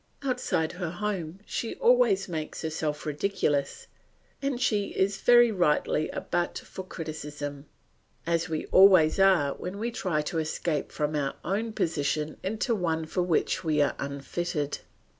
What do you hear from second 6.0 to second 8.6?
a butt for criticism, as